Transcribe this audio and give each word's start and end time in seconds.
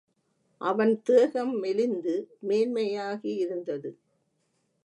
அவன் 0.61 1.01
தேகம் 1.01 1.53
மெலிந்து 1.59 2.15
மேன்மையாகியிருந்தது. 2.47 3.91